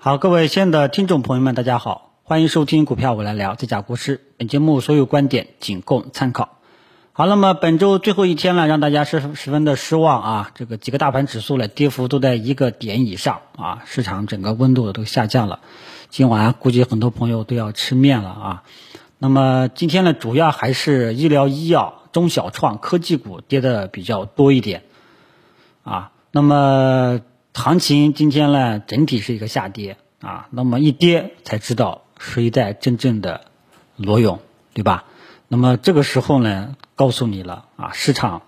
[0.00, 4.20] 好，各位亲爱的听众朋友们，大家好，欢迎收听股票我来聊，这家国师。
[4.36, 6.60] 本节目所有观点仅供参考。
[7.12, 10.50] 好，那么本周最后一天了，让大家是十分的失望啊！
[10.54, 15.58] 这个几个大盘指数呢，跌幅都在一个点以上啊，市场整个温度都下降了。
[16.10, 18.62] 今晚估计很多朋友都要吃面了啊。
[19.18, 24.84] 那么今天呢，主要还是医疗医药、中小创科技股跌的比较多一点
[25.82, 26.12] 啊。
[26.30, 27.20] 那么
[27.58, 30.46] 行情今天呢，整体是一个下跌啊。
[30.52, 33.46] 那么一跌才知道谁在真正的
[33.96, 34.38] 裸泳，
[34.74, 35.06] 对吧？
[35.48, 38.42] 那么这个时候呢，告诉你了啊，市场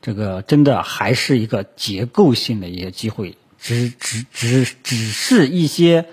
[0.00, 6.06] 这个真的还是一个结构性的一些机会，只只只只是一些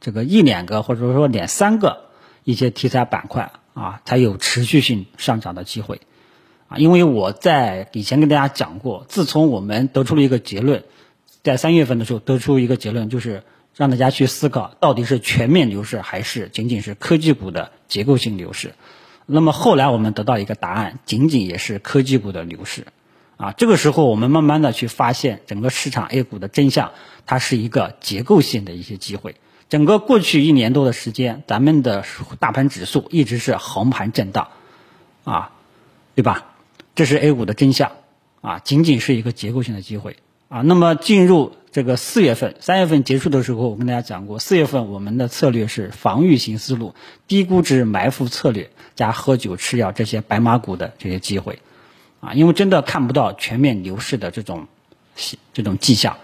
[0.00, 2.06] 这个一两个或者说两三个
[2.44, 6.00] 一些题材板块啊，才有持续性上涨的机会
[6.68, 6.78] 啊。
[6.78, 10.82] 因为我在以前跟大家讲过，自从我们得出了一个结论。
[11.44, 13.44] 在三月份的时候得出一个结论，就是
[13.76, 18.74] 让大家去思考，到底是全面牛市还是仅仅是科技股的结构性牛市。
[19.26, 22.86] 那么后来我们得到一个答案，仅仅也是科技股的牛市。
[23.36, 26.92] 啊，这个时候我们慢慢的去发现整个市场 A 股的真相，
[27.26, 29.36] 它是一个结构性的一些机会。
[29.68, 32.04] 整个过去一年多的时间，咱们的
[32.38, 34.48] 大盘指数一直是横盘震荡，
[35.24, 35.50] 啊，
[36.14, 36.54] 对吧？
[36.94, 37.92] 这是 A 股的真相，
[38.40, 40.16] 啊，仅仅是一个结构性的机会。
[40.48, 46.94] 啊，那么进入这个四月份，三月份结束的时候，我跟大家讲过，四月份我们的策略是防御型思路，
[47.26, 51.58] 低估值埋伏策略加喝酒吃药这些白马股的这些机会，
[52.20, 54.68] 啊，因为真的看不到全面牛市的这种
[55.52, 56.18] 这种迹象，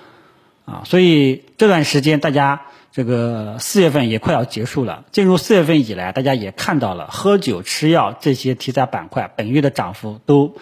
[0.64, 2.60] 啊，所以这段时间大家
[2.92, 10.54] 这个四月份也快要结束了，进入四月份以来，大家也看到了喝酒吃药这些题材板块本月的涨幅都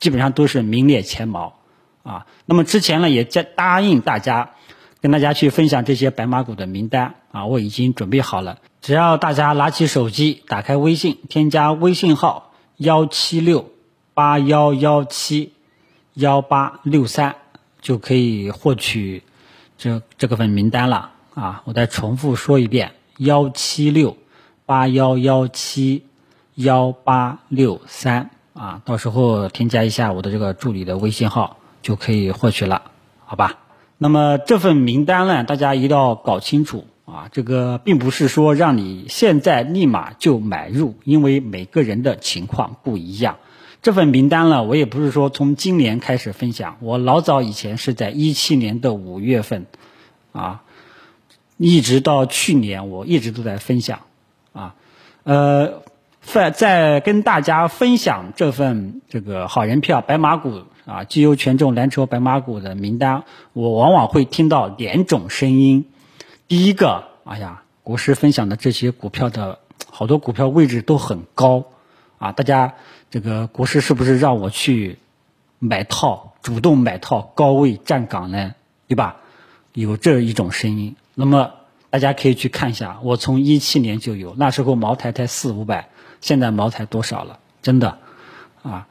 [0.00, 1.60] 基本上都是名列前茅。
[2.06, 4.50] 啊，那么之前呢也答答应大家，
[5.00, 8.58] 跟大家去分享这些白马股的名单啊，我已经准备好了。
[8.80, 13.72] 只要大家拿起手机，打开微信，添加微信号幺七六
[14.14, 15.52] 八幺幺七
[16.14, 17.34] 幺八六三，
[17.80, 19.24] 就可以获取
[19.76, 21.62] 这这个份名单了啊。
[21.64, 24.16] 我再重复说一遍：幺七六
[24.64, 26.04] 八幺幺七
[26.54, 31.58] 幺八六三啊，到时候添加一下我的这个助理的微信号。
[31.86, 32.82] 就可以获取了，
[33.26, 33.60] 好吧？
[33.96, 37.28] 那么这份名单呢，大家一定要搞清楚啊！
[37.30, 43.36] 这个并不是说让你现在立马就买入，因为每个人的情况不一样。
[43.82, 49.66] 这份名单呢，我也不是说从今年开始分享，我老早以前是在一七年的五月份，
[50.32, 50.64] 啊，
[51.56, 54.00] 一直到去年，我一直都在分享，
[54.52, 54.74] 啊，
[55.22, 55.82] 呃，
[56.22, 60.64] 在在跟大家分享这份这个好人票白马股。
[60.86, 65.84] 啊，绩优权重蓝筹白马股的名单，我往往会听到两种声音。
[66.46, 69.58] 第一个，哎呀，国师分享的这些股票的
[69.90, 71.64] 好多股票位置都很高，
[72.18, 72.74] 啊，大家
[73.10, 74.98] 这个国师是不是让我去
[75.58, 78.54] 买套，主动买套高位站岗呢？
[78.86, 79.16] 对吧？
[79.72, 80.94] 有这一种声音。
[81.16, 81.50] 那么
[81.90, 85.88] 大家可以去看一下，我从一七年就有，那时候茅台才四五百，
[86.20, 87.40] 现在茅台多少了？
[87.60, 87.98] 真的，
[88.62, 88.86] 啊。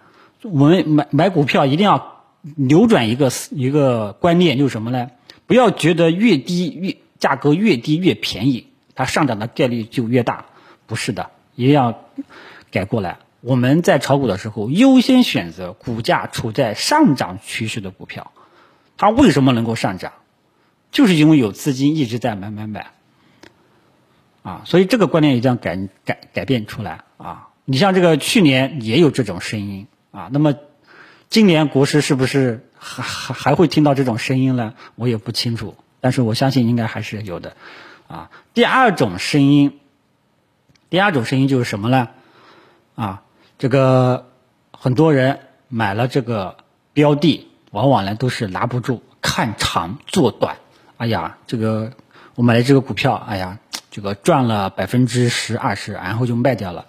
[0.51, 2.23] 我们买买股票一定要
[2.55, 5.09] 扭转一个一个观念，就是什么呢？
[5.47, 10.45] 不要觉得越低越价格越低越便宜，它上涨的概率就越大，
[10.85, 11.99] 不是的，一定要
[12.71, 13.17] 改过来。
[13.41, 18.31] 我们在炒股的时候，优先选择股价处在上涨趋势的股票。
[18.97, 20.13] 它为什么能够上涨？
[20.91, 22.91] 就是因为有资金一直在买买买
[24.43, 24.61] 啊！
[24.65, 27.49] 所以这个观念一定要改改改变出来啊！
[27.65, 29.87] 你像这个去年也有这种声音。
[30.15, 30.55] 啊，那么
[31.29, 34.73] 今年国师是不是还还还会听到这种声音呢？
[34.95, 37.57] 我也不清楚，但是我相信应该还是有的。
[38.07, 39.81] 啊，第二种声音，
[40.89, 42.07] 第二种声音就是什么呢？
[42.95, 43.23] 啊，
[43.57, 44.31] 这个
[44.71, 46.55] 很多人买了这个
[46.93, 50.55] 标的，往往呢都是拿不住，看长做短。
[50.95, 51.91] 哎呀，这个
[52.35, 53.59] 我买了这个股票，哎呀，
[53.91, 56.85] 这个赚了百分之十二十，然后就卖掉了。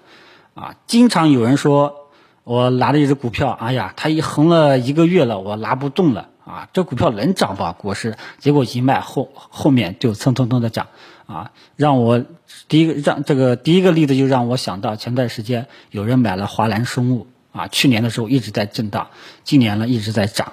[0.54, 2.05] 啊，经常有人说。
[2.46, 6.68] 我拿了一只股票，哎呀，它一横了一个月了，我拿不动了啊！
[6.72, 7.72] 这股票能涨吧？
[7.72, 10.86] 股市，结果一卖后后面就蹭蹭蹭的涨，
[11.26, 12.24] 啊，让我
[12.68, 19.08] 第一个让这个第一个例子就让我想到前段时间有人买了华南生物啊，去年的时候一直在震荡，
[19.42, 20.52] 今年呢一直在涨，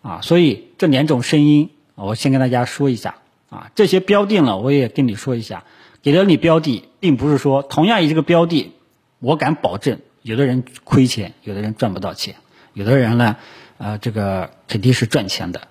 [0.00, 3.16] 啊，所以这两种声音我先跟大家说一下
[3.50, 5.64] 啊，这些标的呢我也跟你说一下，
[6.00, 8.72] 给了你标的，并不是说同样一个标的，
[9.18, 9.98] 我敢保证。
[10.24, 12.36] 有的人亏钱，有的人赚不到钱，
[12.72, 13.36] 有的人呢，
[13.76, 15.68] 呃，这个肯定是赚钱的，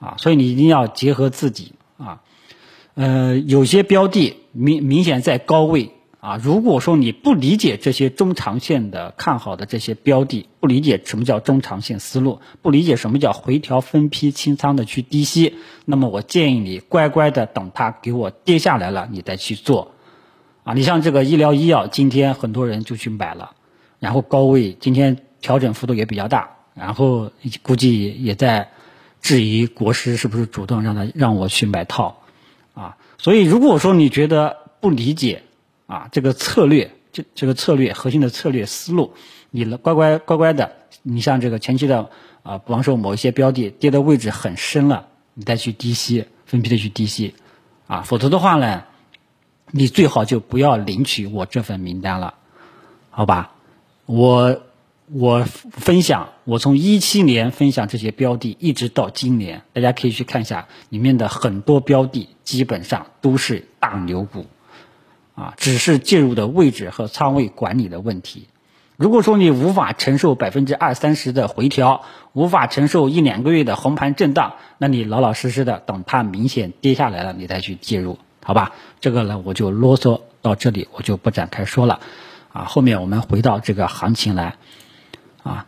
[0.00, 2.20] 啊，所以你一定要结合自己啊，
[2.94, 6.36] 呃，有些标的明明显在高位啊。
[6.42, 15.54] 如果说你不理解这些中长线的看好的这些标的，不理解什么叫中长线思路，不理解什么叫回调分批清仓的去低吸，
[15.84, 19.92] 那么我建议你乖乖的等它给我跌下来了，你再去做。
[20.64, 23.52] 啊，你像这个医疗医药，今天很多人就去买了，
[23.98, 27.30] 然后高位今天调整幅度也比较大，然后
[27.62, 28.70] 估计也在
[29.20, 32.22] 质疑国师是不是主动让他让我去买套。
[32.74, 35.42] 啊，所以如果说你觉得不理解
[35.86, 39.14] 啊这个策略，这这个策略核心的策略思路，
[39.50, 40.72] 你乖乖乖乖的，
[41.02, 42.10] 你像这个前期的
[42.42, 47.34] 啊，比方说某一些标的跌的位置很深了，你再去低吸，分批的去低吸，
[47.86, 48.84] 啊，否则的话呢，
[49.70, 52.34] 你最好就不要领取我这份名单了，
[53.08, 53.52] 好吧？
[54.06, 54.62] 我。
[55.08, 64.46] 我分享，我从一七年分享这些标的，一直到今年，大家可以去看一下里面的很多标的，基本上都是大牛股，
[65.36, 68.48] 啊，只是介入的位置和仓位管理的问题。
[68.96, 78.72] 如果说你无法承受百分之二三十的回调，无法承受一两个月的红盘震荡，那你老老实实的等它明显跌下来了，你再去介入，好吧？
[78.98, 82.00] 这个呢，我就啰嗦到这里，我就不展开说了，
[82.56, 84.56] 啊，后面我们回到这个行情来。
[85.42, 85.66] 啊，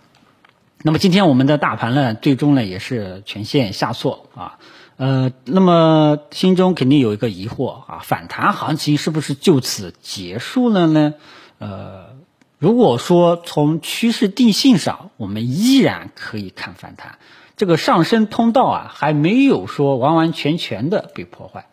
[0.83, 4.59] 那么今天我们的大盘呢，最终呢也是全线下挫啊，
[4.97, 11.15] 呃，那么心中肯定有一个疑惑啊，反弹行情是不是就此结束了呢？
[11.59, 12.17] 呃，
[12.59, 17.19] 如果说从趋势定性上，我们依然可以看反弹，
[17.57, 21.67] 这个上升通道啊，还没有说完完全全的被破坏，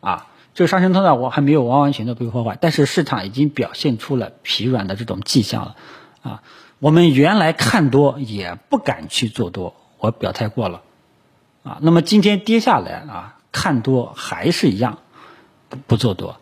[0.00, 5.76] 啊，这个上升通道我还没有完完全的被破坏，但是市场已经表现出了疲软的这种迹象了，
[6.22, 6.42] 啊。
[6.80, 10.82] 我们原来看多也不敢去做多，我表态过了，
[11.62, 14.98] 啊，那么今天跌下来啊，看多还是一样，
[15.70, 16.36] 不不做多，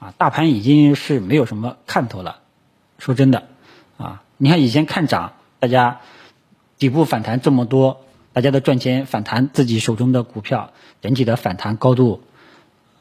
[0.00, 2.40] 啊，大盘已经是没有什么看头了。
[2.98, 3.44] 说真的，
[3.98, 6.00] 啊，你看以前看涨，大家
[6.76, 8.00] 底部反弹这么多，
[8.32, 10.72] 大家的赚钱反弹自己手中的股票，
[11.02, 12.22] 整体的反弹高度，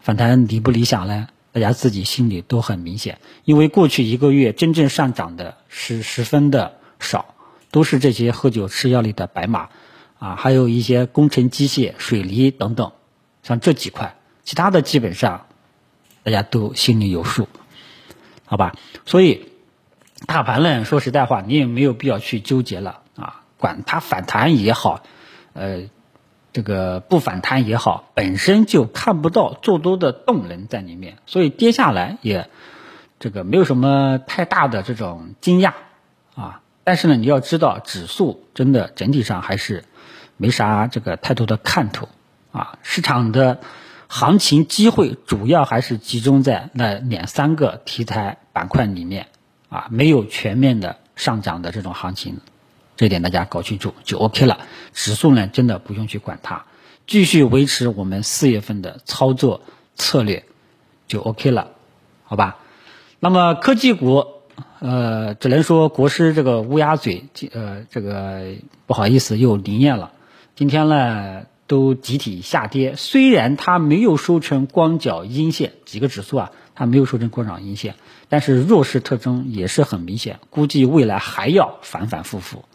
[0.04, 1.28] 反弹理不理想呢？
[1.52, 6.76] 大家自己心里都很明显，因为过去一个月真正上涨的是十分的。
[7.00, 7.36] 少，
[7.70, 9.68] 都是这些喝酒吃药里的白马，
[10.20, 12.94] 啊，还有一些工程机械、水泥等等，
[13.44, 14.16] 像这几块，
[14.46, 15.48] 其他的基本上
[16.24, 17.50] 大家都心里有数，
[18.46, 18.74] 好吧？
[19.06, 19.50] 所以
[20.26, 25.04] 大盘呢，说实在话，你也没有必要去纠结了啊，管它反弹也好，
[25.52, 25.82] 呃，
[26.54, 32.48] 这个不反弹也好，本身就看不到做多的动能在里面，所以跌下来也
[33.20, 35.74] 这个没有什么太大的这种惊讶
[36.36, 36.62] 啊。
[36.84, 39.84] 但是呢，你要知道，指数真的整体上还是
[40.38, 42.08] 没啥这个太多的看头
[42.52, 42.78] 啊。
[42.84, 43.60] 市场的
[44.08, 49.28] 行情机会主要还是集中在那两三个题材板块里面
[49.70, 52.42] 啊，没有全面的上涨的这种行情，
[52.96, 54.60] 这点大家搞清楚就 OK 了。
[54.94, 56.66] 指数呢，真的不用去管它，
[57.08, 59.62] 继续维持我们四月份的操作
[59.96, 60.46] 策略
[61.08, 61.72] 就 OK 了，
[62.24, 62.58] 好吧？
[63.20, 64.26] 那么科技股。
[64.80, 68.54] 呃，只能说国师这个乌鸦嘴，呃，这个
[68.86, 70.12] 不好意思又灵验了。
[70.56, 72.96] 今天呢，都集体下跌。
[72.96, 77.96] 虽然它没有收成光脚阴线，几个指数啊，它没有收成光脚阴线，
[78.30, 80.40] 但是弱势特征也是很明显。
[80.50, 82.66] 估计未来还要反反复复，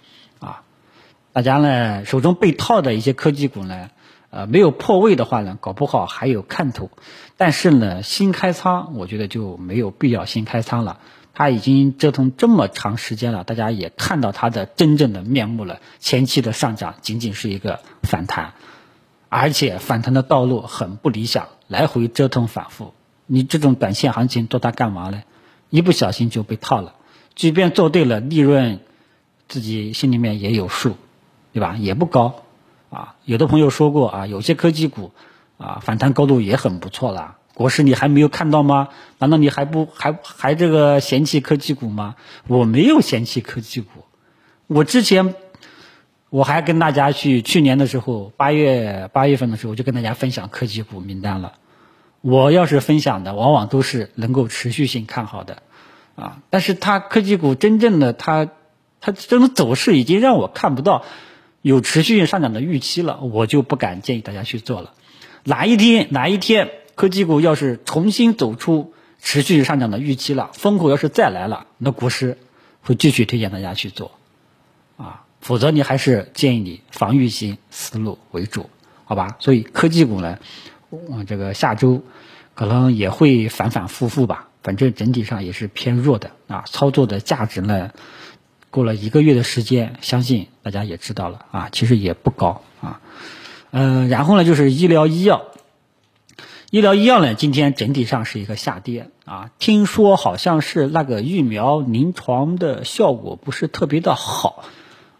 [1.38, 3.90] 大家呢手中被套的一些科技股呢，
[4.30, 6.90] 呃，没有破位的话呢，搞不好还有看头。
[7.36, 10.98] 但是呢，新开仓，我觉得就没有必要新开仓了。
[11.34, 15.78] 它已经折腾这么长时间了，大家也看到它的真正的面目了。
[16.00, 18.54] 前期的上涨仅仅是一个反弹，
[19.28, 22.94] 而且反弹的道路很不理想，来回折腾反复。
[23.26, 25.22] 你这种短线行情做它干嘛呢？
[25.70, 26.96] 一不小心就被套了。
[27.36, 28.80] 即便做对了，利润
[29.46, 30.96] 自己心里面也有数，
[31.58, 31.76] 对吧？
[31.76, 32.44] 也不高
[32.88, 33.16] 啊。
[33.24, 35.10] 有的朋友说过啊，有些科技股
[35.58, 37.36] 啊，反弹高度也很不错了。
[37.54, 38.90] 国师，你还没有看到吗？
[39.18, 42.14] 难道你还不还还这个嫌弃科技股吗？
[42.46, 44.04] 我没有嫌弃科技股，
[44.68, 45.34] 我之前
[46.30, 51.54] 我还跟大家去去年的时候八月八月份的时候我就跟大家分享科技股名单了。
[52.20, 55.64] 我要是分享的，往往都是能够持续性看好的
[56.14, 56.38] 啊。
[56.50, 58.48] 但是它科技股真正的它
[59.00, 61.04] 它这种走势已经让我看不到
[61.62, 64.94] 有持续性上涨的预期了，我就不敢建议大家去做了。
[65.44, 66.70] 哪一天哪一天？
[66.94, 72.38] 科技股要是重新走出持续上涨的预期了，风口要是再来了，那股市
[72.82, 74.10] 会继续推荐大家去做，
[74.96, 78.68] 啊，否则你还是建议你防御型思路为主，
[79.04, 79.36] 好吧？
[79.38, 80.40] 所以科技股呢，
[80.90, 82.02] 嗯这个下周
[82.54, 86.64] 可能也会反反复复吧，反正整体上也是偏弱的啊。
[86.66, 87.92] 操作的价值呢，
[88.70, 93.00] 过了一个月的时间，相信大家也知道了啊，其实也不高啊。
[93.70, 95.46] 嗯，然后呢就是医疗医药，
[96.70, 104.62] 医疗医药呢今天整体上是一个下跌啊，听说好像是那个疫苗临床的效果不是特别的好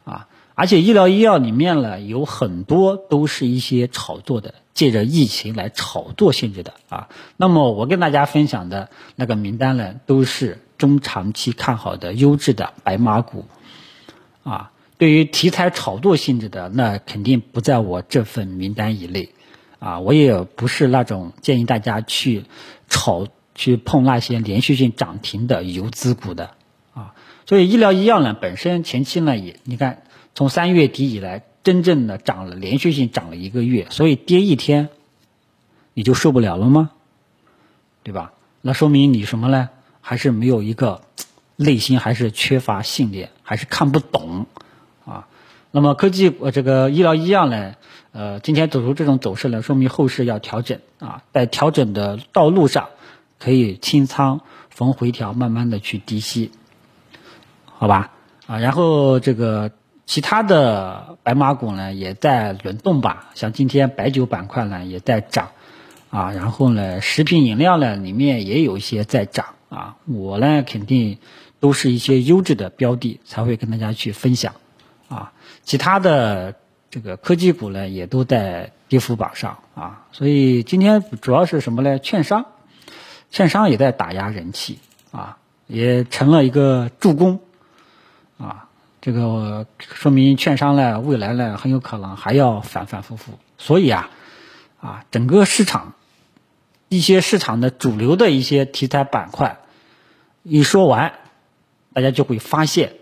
[0.05, 4.53] 啊，而且医疗医药里面呢有很多都是一些炒作的。
[4.75, 13.47] 借着疫情来炒作性质的啊，那么我跟大家分享的那个名单呢，都是中长期看好的优质的白马股，
[14.45, 19.31] 啊，对于题材炒作性质的，那肯定不在我这份名单以内，
[19.79, 22.45] 啊，我也不是那种建议大家去
[22.89, 26.51] 炒去碰那些连续性涨停的游资股的，
[26.93, 27.15] 啊，
[27.47, 30.03] 所以医疗医药呢本身前期呢也，你看
[30.35, 31.45] 从三月底以来。
[31.65, 34.89] 真正的涨了，连续性涨了一个月，所以跌一天，
[35.93, 36.93] 你就受不了了吗？
[38.03, 38.33] 对吧？
[38.63, 39.69] 那说明你什么呢？
[40.01, 41.03] 还是没有一个
[41.57, 44.47] 内心还是缺乏信念，还是看不懂？
[45.71, 47.75] 那么科技呃这个医疗医药呢，
[48.13, 52.89] 呃今天走出这种走势呢，说明后市要调整啊，在调整的道路上
[53.39, 56.51] 可以清仓逢回调，慢慢的去低吸，
[57.65, 58.13] 好吧？
[58.47, 59.71] 啊，然后这个。
[60.11, 65.51] 其他的白马股呢也在轮动吧，像今天白酒板块呢也在涨，
[66.09, 71.19] 啊，然后呢食品饮料呢里面也有一些在涨啊，我呢肯定
[71.61, 74.55] 都是一些优质的标的才会跟大家去分享，
[75.09, 76.55] 啊，其他的
[76.91, 81.99] 这个科技股呢也都在跌幅榜上啊，所以今天主要是什么呢？
[81.99, 82.47] 券商，
[83.31, 84.79] 券商也在打压人气
[85.11, 87.41] 啊，也成了一个助攻，
[88.39, 88.65] 啊。
[89.01, 93.39] 这个说明券商呢，未来呢很有可能还要反反复复。
[93.57, 94.11] 所以啊，
[94.81, 95.95] 啊，整个市场
[96.89, 99.59] 一些市场的主流的一些题材板块
[100.43, 101.15] 一说完，
[101.95, 102.95] 大家就会发现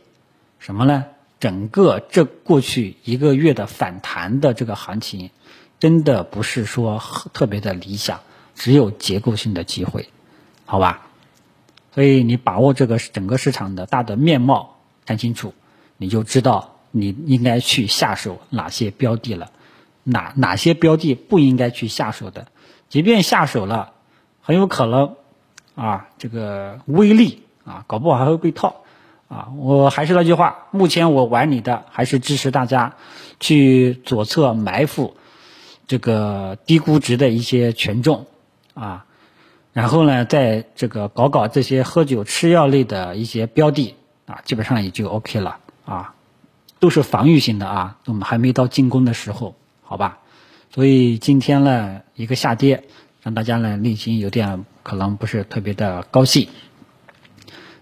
[0.58, 1.06] 什么呢？
[1.38, 5.30] 整个这过去一个月的反弹的这个行情，
[5.78, 7.02] 真的不是说
[7.32, 8.20] 特别的理想，
[8.54, 10.08] 只有结构性的机会，
[10.64, 11.06] 好吧？
[11.94, 15.54] 所以你把握这个整个市场的大的面貌，看清楚。
[15.98, 19.50] 你就知道你应该去下手哪些标的了，
[20.04, 22.48] 哪哪些标的不应该去下手的，
[22.90, 23.92] 即便下手了，
[24.42, 25.16] 很有可能
[25.74, 28.84] 啊，这个微利啊，搞不好还会被套
[29.28, 29.48] 啊。
[29.56, 32.94] 我还是那句话，目前我玩你的还是支持大家
[33.40, 35.16] 去左侧埋伏
[35.86, 38.26] 这个低估值的一些权重
[38.74, 39.04] 啊，
[39.72, 43.94] 然后呢，在这个搞搞这些喝酒吃药类的一些标的
[44.26, 45.58] 啊，基本上也就 OK 了。
[45.84, 46.14] 啊，
[46.80, 49.54] 都是防御性的啊，我们还没到进攻的时候，
[49.84, 50.18] 好吧？
[50.74, 52.82] 所以今天呢，一个下跌，
[53.22, 56.48] 让大家呢内心有点可能不是特别的高兴。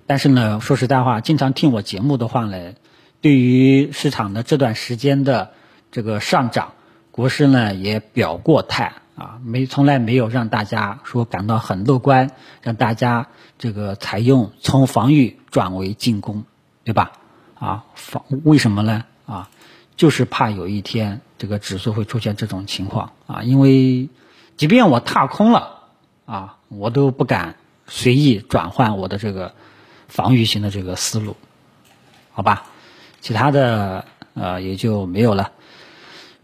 [0.06, 2.74] 但是呢，说实在话，经常听我节目的话呢，
[3.20, 5.52] 对于市场的这段时间的
[5.90, 6.72] 这个上涨，
[7.10, 12.30] 国师呢也表过态啊，没从来没有让大家说感到很乐观，
[12.62, 16.44] 让大家这个采用从防御转为进攻，
[16.84, 17.12] 对吧？
[17.54, 19.04] 啊，防为什么呢？
[19.24, 19.48] 啊，
[19.96, 24.10] 就是怕有一天这个指数会出现这种情况啊，因为
[24.56, 25.78] 即便我踏空了
[26.26, 27.54] 啊，我都不敢
[27.86, 29.54] 随意转换我的这个
[30.08, 31.36] 防御型的这个思路，
[32.32, 32.64] 好吧？
[33.20, 35.52] 其他的呃也就没有了。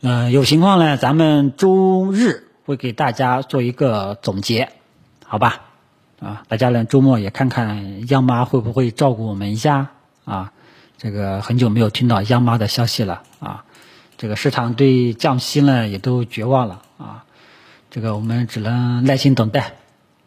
[0.00, 4.70] 嗯，有情况呢，咱们周日会给大家做一个总结，
[5.26, 5.62] 好吧？
[6.20, 9.88] 啊，大家呢周末也看看央妈会不会照顾我们一下
[10.24, 10.52] 啊？
[10.98, 13.64] 这个很久没有听到央妈的消息了啊，
[14.18, 17.24] 这个市场对降息呢也都绝望了啊，
[17.90, 19.74] 这个我们只能耐心等待，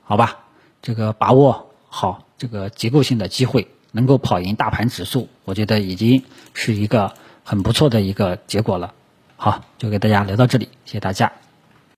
[0.04, 0.40] 好吧？
[0.82, 6.24] 这个把握好这个结构性的机会，能够跑赢大盘指数，我觉得已经
[6.54, 7.14] 是一个
[7.46, 8.94] 很不错的一个结果了。
[9.38, 11.43] 好，就给大家聊到这里，谢谢大家。